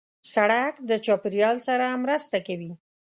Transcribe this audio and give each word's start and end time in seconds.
سړک 0.33 0.73
د 0.89 0.91
چاپېریال 1.05 1.57
سره 1.67 1.85
مرسته 2.03 2.37
کوي. 2.47 2.71